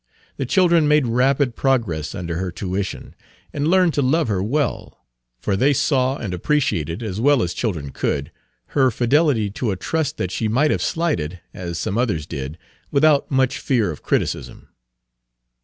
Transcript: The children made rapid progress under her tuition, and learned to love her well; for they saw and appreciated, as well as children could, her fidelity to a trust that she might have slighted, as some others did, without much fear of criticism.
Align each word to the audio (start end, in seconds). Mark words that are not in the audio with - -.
The 0.37 0.47
children 0.47 0.87
made 0.87 1.05
rapid 1.05 1.55
progress 1.55 2.15
under 2.15 2.37
her 2.37 2.49
tuition, 2.51 3.13
and 3.53 3.67
learned 3.67 3.93
to 3.93 4.01
love 4.01 4.29
her 4.29 4.41
well; 4.41 5.05
for 5.39 5.55
they 5.55 5.73
saw 5.73 6.17
and 6.17 6.33
appreciated, 6.33 7.03
as 7.03 7.21
well 7.21 7.43
as 7.43 7.53
children 7.53 7.91
could, 7.91 8.31
her 8.69 8.89
fidelity 8.89 9.51
to 9.51 9.69
a 9.69 9.75
trust 9.75 10.17
that 10.17 10.31
she 10.31 10.47
might 10.47 10.71
have 10.71 10.81
slighted, 10.81 11.39
as 11.53 11.77
some 11.77 11.99
others 11.99 12.25
did, 12.25 12.57
without 12.89 13.29
much 13.29 13.59
fear 13.59 13.91
of 13.91 14.01
criticism. 14.01 14.69